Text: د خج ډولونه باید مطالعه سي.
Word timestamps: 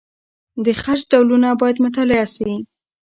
د 0.65 0.67
خج 0.81 0.99
ډولونه 1.11 1.47
باید 1.61 1.77
مطالعه 1.85 2.27
سي. 2.35 2.51